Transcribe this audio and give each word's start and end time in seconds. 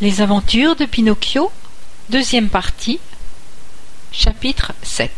Les 0.00 0.20
aventures 0.20 0.76
de 0.76 0.84
Pinocchio, 0.84 1.50
deuxième 2.08 2.50
partie, 2.50 3.00
chapitre 4.12 4.70
7 4.84 5.10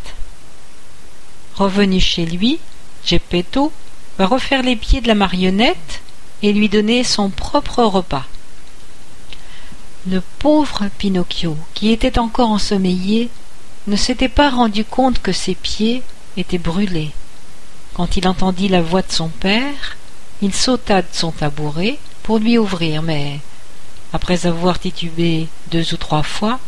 Revenu 1.55 2.01
chez 2.01 2.25
lui, 2.25 2.59
Geppetto 3.05 3.73
va 4.17 4.25
refaire 4.25 4.63
les 4.63 4.77
pieds 4.77 5.03
de 5.03 5.09
la 5.09 5.15
marionnette 5.15 6.01
et 6.43 6.55
lui 6.55 6.71
donner 6.71 7.05
son 7.05 7.29
propre 7.29 7.83
repas. 7.83 8.25
Le 10.09 10.23
pauvre 10.39 10.89
Pinocchio, 10.97 11.59
qui 11.75 11.93
était 11.93 12.19
encore 12.19 12.49
ensommeillé, 12.49 13.29
ne 13.87 13.97
s'était 13.97 14.31
pas 14.31 14.49
rendu 14.49 14.87
compte 14.87 15.21
que 15.21 15.33
ses 15.33 15.57
pieds 15.57 16.03
étaient 16.39 16.57
brûlés. 16.57 17.11
Quand 17.93 18.17
il 18.17 18.27
entendit 18.27 18.69
la 18.69 18.81
voix 18.81 19.03
de 19.03 19.13
son 19.13 19.29
père, 19.29 19.99
il 20.41 20.55
sauta 20.55 21.03
de 21.03 21.09
son 21.13 21.33
tabouret 21.33 21.99
pour 22.23 22.39
lui 22.39 22.57
ouvrir, 22.57 23.03
mais 23.03 23.41
après 24.13 24.47
avoir 24.47 24.79
titubé 24.79 25.49
deux 25.71 25.95
ou 25.95 25.97
trois 25.97 26.23
fois, 26.23 26.59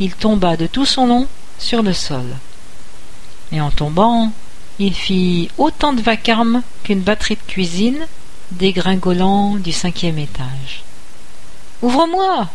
il 0.00 0.14
tomba 0.14 0.56
de 0.56 0.66
tout 0.66 0.86
son 0.86 1.06
long 1.06 1.26
sur 1.58 1.82
le 1.82 1.92
sol. 1.92 2.26
Et 3.52 3.60
en 3.60 3.70
tombant, 3.70 4.32
il 4.78 4.94
fit 4.94 5.50
autant 5.58 5.92
de 5.92 6.00
vacarme 6.00 6.62
qu'une 6.82 7.00
batterie 7.00 7.36
de 7.36 7.52
cuisine 7.52 8.06
dégringolant 8.52 9.56
du 9.56 9.72
cinquième 9.72 10.18
étage. 10.18 10.82
Ouvre-moi 11.82 12.48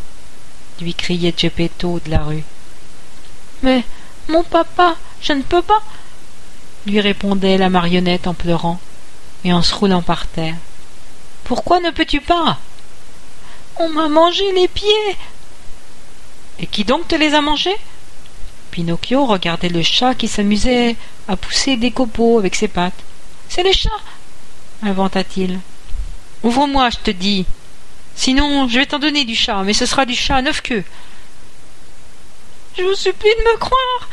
lui 0.81 0.93
criait 0.93 1.33
Geppetto 1.35 1.99
de 2.05 2.11
la 2.11 2.23
rue. 2.23 2.43
Mais 3.63 3.83
mon 4.29 4.43
papa, 4.43 4.95
je 5.21 5.33
ne 5.33 5.41
peux 5.41 5.61
pas 5.61 5.81
lui 6.85 7.01
répondait 7.01 7.57
la 7.57 7.69
marionnette 7.69 8.27
en 8.27 8.33
pleurant 8.33 8.79
et 9.43 9.51
en 9.51 9.61
se 9.61 9.75
roulant 9.75 10.01
par 10.01 10.27
terre. 10.27 10.55
Pourquoi 11.43 11.79
ne 11.79 11.91
peux-tu 11.91 12.21
pas? 12.21 12.59
On 13.79 13.89
m'a 13.89 14.07
mangé 14.07 14.51
les 14.53 14.67
pieds. 14.67 15.15
Et 16.59 16.67
qui 16.67 16.83
donc 16.83 17.07
te 17.07 17.15
les 17.15 17.33
a 17.33 17.41
mangés? 17.41 17.77
Pinocchio 18.71 19.25
regardait 19.25 19.69
le 19.69 19.81
chat 19.81 20.15
qui 20.15 20.27
s'amusait 20.27 20.95
à 21.27 21.35
pousser 21.35 21.77
des 21.77 21.91
copeaux 21.91 22.39
avec 22.39 22.55
ses 22.55 22.67
pattes. 22.67 23.03
C'est 23.49 23.63
le 23.63 23.71
chat 23.71 23.89
inventa-t-il. 24.83 25.59
Ouvre-moi, 26.43 26.89
je 26.91 26.97
te 26.97 27.11
dis. 27.11 27.45
Sinon, 28.15 28.67
je 28.67 28.79
vais 28.79 28.85
t'en 28.85 28.99
donner 28.99 29.25
du 29.25 29.35
chat, 29.35 29.63
mais 29.63 29.73
ce 29.73 29.85
sera 29.85 30.05
du 30.05 30.15
chat 30.15 30.35
à 30.35 30.41
neuf 30.41 30.61
queues. 30.61 30.83
Je 32.77 32.83
vous 32.83 32.95
supplie 32.95 33.29
de 33.29 33.51
me 33.51 33.57
croire. 33.57 34.09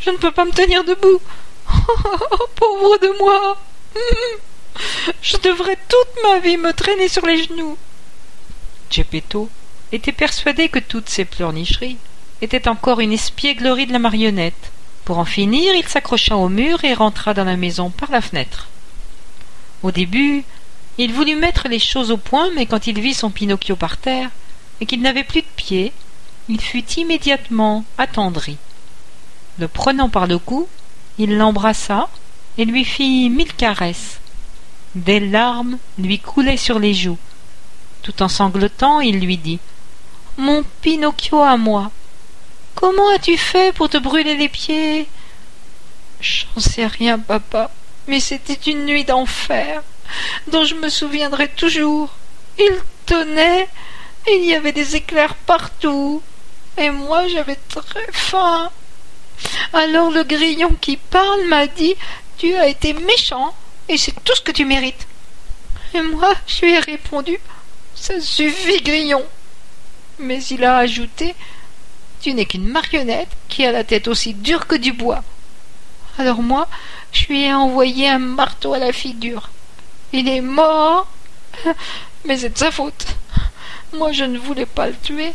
Je 0.00 0.10
ne 0.10 0.16
peux 0.16 0.30
pas 0.30 0.44
me 0.44 0.52
tenir 0.52 0.84
debout. 0.84 1.20
Oh, 1.74 2.48
pauvre 2.54 2.98
de 2.98 3.18
moi. 3.18 3.56
Je 5.22 5.36
devrais 5.38 5.78
toute 5.88 6.22
ma 6.22 6.38
vie 6.38 6.56
me 6.56 6.72
traîner 6.72 7.08
sur 7.08 7.24
les 7.26 7.42
genoux. 7.42 7.76
Geppetto 8.92 9.48
était 9.90 10.12
persuadé 10.12 10.68
que 10.68 10.78
toutes 10.78 11.08
ces 11.08 11.24
pleurnicheries 11.24 11.96
étaient 12.42 12.68
encore 12.68 13.00
une 13.00 13.12
espièglerie 13.12 13.86
de 13.86 13.92
la 13.92 13.98
marionnette. 13.98 14.70
Pour 15.04 15.18
en 15.18 15.24
finir, 15.24 15.74
il 15.74 15.88
s'accrocha 15.88 16.36
au 16.36 16.48
mur 16.48 16.84
et 16.84 16.94
rentra 16.94 17.32
dans 17.34 17.44
la 17.44 17.56
maison 17.56 17.90
par 17.90 18.10
la 18.10 18.20
fenêtre. 18.20 18.68
Au 19.82 19.90
début, 19.90 20.44
il 20.98 21.12
voulut 21.12 21.36
mettre 21.36 21.68
les 21.68 21.78
choses 21.78 22.10
au 22.10 22.18
point, 22.18 22.50
mais 22.54 22.66
quand 22.66 22.86
il 22.86 23.00
vit 23.00 23.14
son 23.14 23.30
Pinocchio 23.30 23.76
par 23.76 23.96
terre 23.96 24.30
et 24.80 24.86
qu'il 24.86 25.00
n'avait 25.00 25.24
plus 25.24 25.40
de 25.40 25.46
pied, 25.56 25.92
il 26.48 26.60
fut 26.60 26.84
immédiatement 26.98 27.84
attendri. 27.96 28.58
Le 29.58 29.68
prenant 29.68 30.08
par 30.08 30.26
le 30.26 30.38
cou, 30.38 30.68
il 31.18 31.36
l'embrassa 31.36 32.08
et 32.58 32.64
lui 32.64 32.84
fit 32.84 33.30
mille 33.30 33.52
caresses. 33.54 34.20
Des 34.94 35.20
larmes 35.20 35.78
lui 35.98 36.18
coulaient 36.18 36.56
sur 36.58 36.78
les 36.78 36.92
joues. 36.92 37.18
Tout 38.02 38.22
en 38.22 38.28
sanglotant, 38.28 39.00
il 39.00 39.20
lui 39.20 39.36
dit 39.36 39.60
Mon 40.36 40.64
Pinocchio 40.80 41.40
à 41.40 41.56
moi, 41.56 41.90
comment 42.74 43.08
as-tu 43.14 43.36
fait 43.36 43.72
pour 43.72 43.88
te 43.88 43.96
brûler 43.96 44.34
les 44.34 44.48
pieds 44.48 45.06
J'en 46.20 46.60
sais 46.60 46.86
rien, 46.86 47.18
papa, 47.18 47.70
mais 48.08 48.18
c'était 48.18 48.70
une 48.70 48.86
nuit 48.86 49.04
d'enfer 49.04 49.82
dont 50.48 50.64
je 50.64 50.74
me 50.74 50.88
souviendrai 50.88 51.48
toujours. 51.48 52.10
Il 52.58 52.76
tenait, 53.06 53.68
il 54.28 54.44
y 54.44 54.54
avait 54.54 54.72
des 54.72 54.96
éclairs 54.96 55.34
partout, 55.34 56.22
et 56.76 56.90
moi 56.90 57.28
j'avais 57.28 57.58
très 57.68 58.06
faim. 58.12 58.70
Alors 59.72 60.10
le 60.10 60.24
grillon 60.24 60.74
qui 60.80 60.96
parle 60.96 61.44
m'a 61.46 61.66
dit 61.68 61.94
Tu 62.38 62.54
as 62.54 62.68
été 62.68 62.94
méchant, 62.94 63.54
et 63.88 63.96
c'est 63.96 64.24
tout 64.24 64.34
ce 64.34 64.40
que 64.40 64.52
tu 64.52 64.64
mérites. 64.64 65.06
Et 65.94 66.00
moi, 66.00 66.34
je 66.46 66.64
lui 66.64 66.72
ai 66.72 66.78
répondu 66.78 67.38
ça 67.94 68.20
suffit, 68.20 68.82
grillon. 68.82 69.22
Mais 70.18 70.42
il 70.44 70.64
a 70.64 70.78
ajouté 70.78 71.34
Tu 72.20 72.34
n'es 72.34 72.46
qu'une 72.46 72.68
marionnette 72.68 73.28
qui 73.48 73.64
a 73.64 73.72
la 73.72 73.84
tête 73.84 74.08
aussi 74.08 74.34
dure 74.34 74.66
que 74.66 74.76
du 74.76 74.92
bois. 74.92 75.22
Alors 76.18 76.42
moi, 76.42 76.68
je 77.12 77.26
lui 77.26 77.42
ai 77.42 77.52
envoyé 77.54 78.08
un 78.08 78.18
marteau 78.18 78.74
à 78.74 78.78
la 78.78 78.92
figure. 78.92 79.50
Il 80.12 80.28
est 80.28 80.40
mort, 80.40 81.06
mais 82.24 82.38
c'est 82.38 82.50
de 82.50 82.58
sa 82.58 82.70
faute. 82.70 83.06
Moi, 83.94 84.12
je 84.12 84.24
ne 84.24 84.38
voulais 84.38 84.66
pas 84.66 84.86
le 84.86 84.94
tuer. 84.94 85.32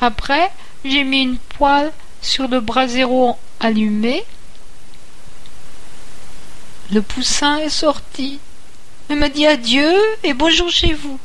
Après, 0.00 0.50
j'ai 0.84 1.04
mis 1.04 1.22
une 1.22 1.38
poêle 1.38 1.92
sur 2.20 2.48
le 2.48 2.60
brasero 2.60 3.38
allumé. 3.60 4.24
Le 6.90 7.02
poussin 7.02 7.58
est 7.58 7.68
sorti. 7.68 8.38
Il 9.10 9.16
m'a 9.16 9.28
dit 9.28 9.46
adieu 9.46 9.94
et 10.22 10.34
bonjour 10.34 10.70
chez 10.70 10.94
vous. 10.94 11.18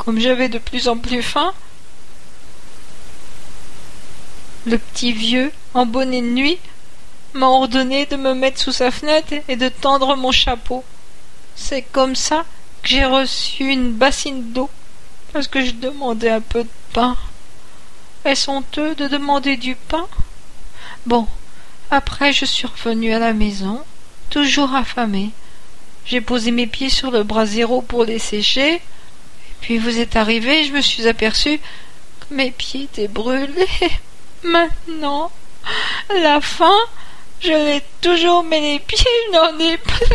Comme 0.00 0.18
j'avais 0.18 0.48
de 0.48 0.56
plus 0.56 0.88
en 0.88 0.96
plus 0.96 1.22
faim, 1.22 1.52
le 4.64 4.78
petit 4.78 5.12
vieux, 5.12 5.52
en 5.74 5.84
bonnet 5.84 6.22
de 6.22 6.26
nuit, 6.26 6.58
m'a 7.34 7.46
ordonné 7.46 8.06
de 8.06 8.16
me 8.16 8.32
mettre 8.32 8.58
sous 8.58 8.72
sa 8.72 8.90
fenêtre 8.90 9.34
et 9.46 9.56
de 9.56 9.68
tendre 9.68 10.16
mon 10.16 10.32
chapeau. 10.32 10.84
C'est 11.54 11.82
comme 11.82 12.16
ça 12.16 12.46
que 12.82 12.88
j'ai 12.88 13.04
reçu 13.04 13.64
une 13.70 13.92
bassine 13.92 14.52
d'eau, 14.52 14.70
parce 15.34 15.48
que 15.48 15.62
je 15.62 15.72
demandais 15.72 16.30
un 16.30 16.40
peu 16.40 16.62
de 16.62 16.68
pain. 16.94 17.18
Est-ce 18.24 18.50
honteux 18.50 18.94
de 18.94 19.06
demander 19.06 19.58
du 19.58 19.74
pain? 19.74 20.08
Bon, 21.04 21.26
après 21.90 22.32
je 22.32 22.46
suis 22.46 22.66
revenu 22.66 23.12
à 23.12 23.18
la 23.18 23.34
maison, 23.34 23.82
toujours 24.30 24.74
affamé. 24.74 25.28
J'ai 26.06 26.22
posé 26.22 26.52
mes 26.52 26.66
pieds 26.66 26.88
sur 26.88 27.10
le 27.10 27.22
brasero 27.22 27.82
pour 27.82 28.06
les 28.06 28.18
sécher, 28.18 28.80
puis 29.60 29.78
vous 29.78 29.98
êtes 29.98 30.16
arrivé, 30.16 30.64
je 30.64 30.72
me 30.72 30.80
suis 30.80 31.06
aperçu 31.06 31.58
que 31.58 32.34
mes 32.34 32.50
pieds 32.50 32.84
étaient 32.84 33.08
brûlés. 33.08 33.66
Maintenant, 34.42 35.30
la 36.08 36.40
faim, 36.40 36.78
je 37.40 37.50
l'ai 37.50 37.82
toujours, 38.00 38.42
mais 38.42 38.60
les 38.60 38.78
pieds, 38.78 39.06
n'en 39.32 39.58
ai 39.58 39.76
plus. 39.76 40.06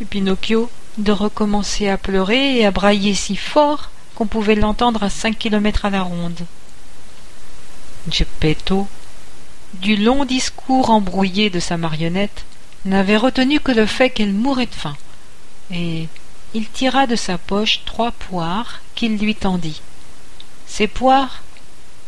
Et 0.00 0.04
Pinocchio 0.04 0.70
de 0.98 1.12
recommencer 1.12 1.88
à 1.88 1.96
pleurer 1.96 2.58
et 2.58 2.66
à 2.66 2.70
brailler 2.70 3.14
si 3.14 3.36
fort 3.36 3.90
qu'on 4.14 4.26
pouvait 4.26 4.54
l'entendre 4.54 5.02
à 5.02 5.10
cinq 5.10 5.38
kilomètres 5.38 5.86
à 5.86 5.90
la 5.90 6.02
ronde. 6.02 6.40
Geppetto, 8.10 8.86
du 9.74 9.96
long 9.96 10.26
discours 10.26 10.90
embrouillé 10.90 11.48
de 11.48 11.60
sa 11.60 11.78
marionnette, 11.78 12.44
n'avait 12.84 13.16
retenu 13.16 13.60
que 13.60 13.72
le 13.72 13.86
fait 13.86 14.10
qu'elle 14.10 14.34
mourait 14.34 14.66
de 14.66 14.74
faim 14.74 14.96
et 15.72 16.08
il 16.54 16.68
tira 16.68 17.06
de 17.06 17.16
sa 17.16 17.38
poche 17.38 17.80
trois 17.84 18.12
poires 18.12 18.80
qu'il 18.94 19.16
lui 19.16 19.34
tendit. 19.34 19.80
Ces 20.66 20.86
poires 20.86 21.42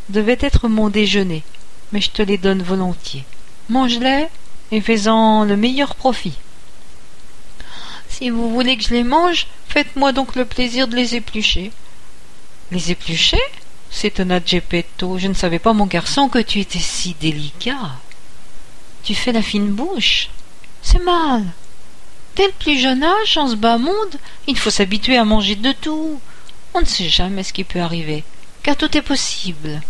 devaient 0.08 0.38
être 0.40 0.68
mon 0.68 0.90
déjeuner, 0.90 1.42
mais 1.92 2.00
je 2.00 2.10
te 2.10 2.22
les 2.22 2.38
donne 2.38 2.62
volontiers. 2.62 3.24
Mange-les 3.68 4.26
et 4.70 4.80
fais-en 4.80 5.44
le 5.44 5.56
meilleur 5.56 5.94
profit. 5.94 6.34
Si 8.08 8.30
vous 8.30 8.52
voulez 8.52 8.76
que 8.76 8.84
je 8.84 8.94
les 8.94 9.02
mange, 9.02 9.46
faites-moi 9.68 10.12
donc 10.12 10.36
le 10.36 10.44
plaisir 10.44 10.86
de 10.88 10.96
les 10.96 11.16
éplucher. 11.16 11.72
Les 12.70 12.90
éplucher? 12.90 13.40
S'étonna 13.90 14.40
Geppetto. 14.44 15.18
Je 15.18 15.28
ne 15.28 15.34
savais 15.34 15.58
pas, 15.58 15.72
mon 15.72 15.86
garçon, 15.86 16.28
que 16.28 16.38
tu 16.38 16.60
étais 16.60 16.78
si 16.78 17.16
délicat. 17.20 17.92
Tu 19.02 19.14
fais 19.14 19.32
la 19.32 19.42
fine 19.42 19.68
bouche. 19.68 20.30
C'est 20.82 21.02
mal. 21.02 21.44
Dès 22.36 22.46
le 22.46 22.52
plus 22.52 22.78
jeune 22.78 23.04
âge, 23.04 23.36
en 23.36 23.48
ce 23.48 23.54
bas 23.54 23.78
monde, 23.78 24.16
il 24.48 24.58
faut 24.58 24.70
s'habituer 24.70 25.16
à 25.16 25.24
manger 25.24 25.54
de 25.54 25.72
tout. 25.72 26.20
On 26.74 26.80
ne 26.80 26.86
sait 26.86 27.08
jamais 27.08 27.44
ce 27.44 27.52
qui 27.52 27.62
peut 27.62 27.80
arriver, 27.80 28.24
car 28.62 28.76
tout 28.76 28.96
est 28.96 29.02
possible. 29.02 29.80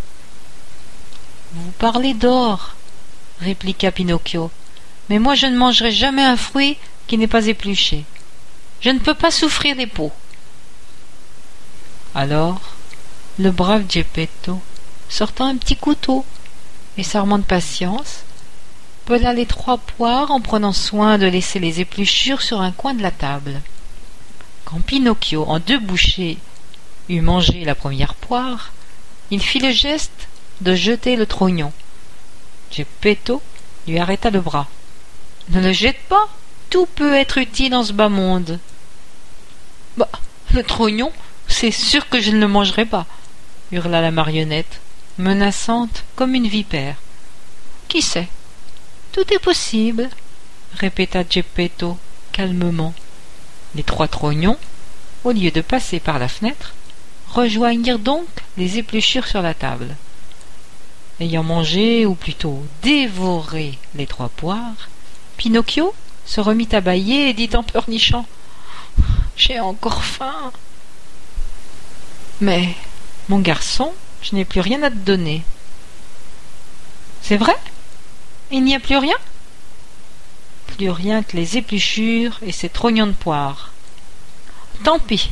Vous 1.52 1.70
parlez 1.78 2.12
d'or, 2.12 2.74
répliqua 3.40 3.92
Pinocchio, 3.92 4.50
mais 5.08 5.18
moi 5.18 5.34
je 5.34 5.46
ne 5.46 5.56
mangerai 5.56 5.92
jamais 5.92 6.24
un 6.24 6.36
fruit 6.36 6.76
qui 7.06 7.16
n'est 7.16 7.26
pas 7.26 7.46
épluché. 7.46 8.04
Je 8.80 8.90
ne 8.90 8.98
peux 8.98 9.14
pas 9.14 9.30
souffrir 9.30 9.76
des 9.76 9.86
peaux. 9.86 10.12
Alors, 12.14 12.60
le 13.38 13.50
brave 13.50 13.84
Geppetto, 13.88 14.60
sortant 15.08 15.46
un 15.46 15.56
petit 15.56 15.76
couteau 15.76 16.26
et 16.98 17.02
s'armant 17.02 17.38
de 17.38 17.44
patience, 17.44 18.24
pela 19.04 19.32
les 19.32 19.46
trois 19.46 19.78
poires 19.78 20.30
en 20.30 20.40
prenant 20.40 20.72
soin 20.72 21.18
de 21.18 21.26
laisser 21.26 21.58
les 21.58 21.80
épluchures 21.80 22.42
sur 22.42 22.60
un 22.60 22.72
coin 22.72 22.94
de 22.94 23.02
la 23.02 23.10
table. 23.10 23.60
Quand 24.64 24.80
Pinocchio, 24.80 25.44
en 25.46 25.58
deux 25.58 25.78
bouchées, 25.78 26.38
eut 27.08 27.20
mangé 27.20 27.64
la 27.64 27.74
première 27.74 28.14
poire, 28.14 28.72
il 29.30 29.42
fit 29.42 29.58
le 29.58 29.70
geste 29.70 30.28
de 30.62 30.74
jeter 30.74 31.16
le 31.16 31.26
trognon. 31.26 31.72
Geppetto 32.70 33.42
lui 33.86 33.98
arrêta 33.98 34.30
le 34.30 34.40
bras. 34.40 34.68
Ne 35.50 35.60
le 35.60 35.72
jette 35.72 36.00
pas, 36.08 36.28
tout 36.70 36.86
peut 36.86 37.14
être 37.14 37.38
utile 37.38 37.70
dans 37.70 37.84
ce 37.84 37.92
bas 37.92 38.08
monde. 38.08 38.58
Bah, 39.98 40.08
le 40.52 40.62
trognon, 40.62 41.12
c'est 41.46 41.70
sûr 41.70 42.08
que 42.08 42.20
je 42.20 42.30
ne 42.30 42.40
le 42.40 42.48
mangerai 42.48 42.86
pas, 42.86 43.06
hurla 43.70 44.00
la 44.00 44.10
marionnette, 44.10 44.80
menaçante 45.18 46.04
comme 46.16 46.34
une 46.34 46.48
vipère. 46.48 46.96
Qui 47.88 48.00
sait? 48.00 48.28
Tout 49.14 49.32
est 49.32 49.38
possible, 49.38 50.10
répéta 50.76 51.22
Geppetto 51.30 51.96
calmement. 52.32 52.92
Les 53.76 53.84
trois 53.84 54.08
trognons, 54.08 54.58
au 55.22 55.30
lieu 55.30 55.52
de 55.52 55.60
passer 55.60 56.00
par 56.00 56.18
la 56.18 56.26
fenêtre, 56.26 56.74
rejoignirent 57.28 58.00
donc 58.00 58.26
les 58.56 58.78
épluchures 58.78 59.28
sur 59.28 59.40
la 59.40 59.54
table. 59.54 59.94
Ayant 61.20 61.44
mangé, 61.44 62.06
ou 62.06 62.16
plutôt 62.16 62.66
dévoré, 62.82 63.78
les 63.94 64.08
trois 64.08 64.30
poires, 64.30 64.88
Pinocchio 65.36 65.94
se 66.26 66.40
remit 66.40 66.68
à 66.72 66.80
bâiller 66.80 67.28
et 67.28 67.34
dit 67.34 67.50
en 67.54 67.62
pleurnichant 67.62 68.26
J'ai 69.36 69.60
encore 69.60 70.02
faim. 70.02 70.50
Mais, 72.40 72.74
mon 73.28 73.38
garçon, 73.38 73.92
je 74.22 74.34
n'ai 74.34 74.44
plus 74.44 74.60
rien 74.60 74.82
à 74.82 74.90
te 74.90 74.96
donner. 74.96 75.44
C'est 77.22 77.36
vrai? 77.36 77.54
Il 78.50 78.62
n'y 78.64 78.74
a 78.74 78.80
plus 78.80 78.96
rien? 78.96 79.16
Plus 80.66 80.90
rien 80.90 81.22
que 81.22 81.36
les 81.36 81.56
épluchures 81.56 82.38
et 82.42 82.52
ces 82.52 82.68
trognons 82.68 83.06
de 83.06 83.12
poire. 83.12 83.72
Tant 84.82 84.98
pis, 84.98 85.30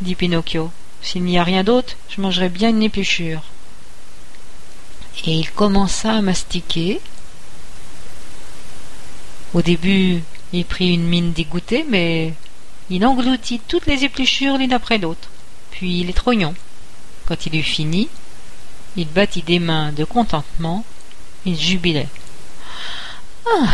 dit 0.00 0.14
Pinocchio. 0.14 0.70
S'il 1.02 1.24
n'y 1.24 1.38
a 1.38 1.44
rien 1.44 1.64
d'autre, 1.64 1.96
je 2.08 2.20
mangerai 2.20 2.48
bien 2.48 2.68
une 2.68 2.82
épluchure. 2.82 3.42
Et 5.26 5.32
il 5.32 5.50
commença 5.50 6.12
à 6.12 6.22
mastiquer. 6.22 7.00
Au 9.52 9.62
début, 9.62 10.22
il 10.52 10.64
prit 10.64 10.94
une 10.94 11.04
mine 11.04 11.32
dégoûtée, 11.32 11.84
mais 11.88 12.32
il 12.88 13.04
engloutit 13.04 13.60
toutes 13.66 13.86
les 13.86 14.04
épluchures 14.04 14.58
l'une 14.58 14.72
après 14.72 14.98
l'autre, 14.98 15.28
puis 15.70 16.04
les 16.04 16.12
trognons. 16.12 16.54
Quand 17.26 17.46
il 17.46 17.56
eut 17.56 17.62
fini, 17.62 18.08
il 18.96 19.08
battit 19.08 19.42
des 19.42 19.58
mains 19.58 19.92
de 19.92 20.04
contentement, 20.04 20.84
il 21.44 21.58
jubilait. 21.58 22.08
Ah. 23.46 23.68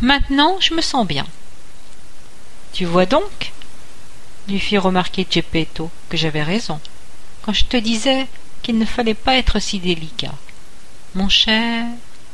Maintenant 0.00 0.56
je 0.60 0.74
me 0.74 0.80
sens 0.80 1.06
bien. 1.06 1.26
Tu 2.72 2.84
vois 2.84 3.06
donc, 3.06 3.52
lui 4.48 4.58
fit 4.58 4.78
remarquer 4.78 5.26
Geppetto, 5.28 5.90
que 6.08 6.16
j'avais 6.16 6.42
raison, 6.42 6.80
quand 7.42 7.52
je 7.52 7.64
te 7.64 7.76
disais 7.76 8.26
qu'il 8.62 8.78
ne 8.78 8.84
fallait 8.84 9.14
pas 9.14 9.36
être 9.36 9.58
si 9.58 9.78
délicat. 9.78 10.34
Mon 11.14 11.28
cher, 11.28 11.84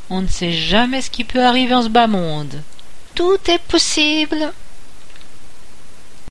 on 0.09 0.21
ne 0.21 0.27
sait 0.27 0.53
jamais 0.53 1.01
ce 1.01 1.09
qui 1.09 1.23
peut 1.23 1.43
arriver 1.43 1.73
en 1.73 1.83
ce 1.83 1.89
bas 1.89 2.07
monde. 2.07 2.61
Tout 3.15 3.39
est 3.47 3.61
possible, 3.63 4.53